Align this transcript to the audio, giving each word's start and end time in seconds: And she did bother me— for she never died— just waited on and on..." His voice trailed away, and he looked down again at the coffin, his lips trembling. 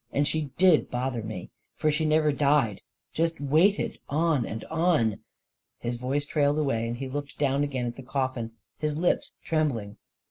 And 0.11 0.27
she 0.27 0.49
did 0.57 0.89
bother 0.89 1.21
me— 1.21 1.51
for 1.77 1.91
she 1.91 2.05
never 2.05 2.31
died— 2.31 2.81
just 3.13 3.39
waited 3.39 3.99
on 4.09 4.47
and 4.47 4.63
on..." 4.63 5.19
His 5.81 5.97
voice 5.97 6.25
trailed 6.25 6.57
away, 6.57 6.87
and 6.87 6.97
he 6.97 7.07
looked 7.07 7.37
down 7.37 7.63
again 7.63 7.85
at 7.85 7.97
the 7.97 8.01
coffin, 8.01 8.53
his 8.79 8.97
lips 8.97 9.33
trembling. 9.43 9.97